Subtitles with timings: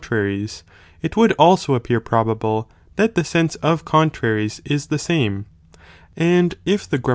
[0.01, 0.63] traries,
[1.03, 3.21] it would also appear probable that the 2.
[3.21, 5.45] What are = sense of contraries is the same,
[6.17, 7.09] and if the gram probable.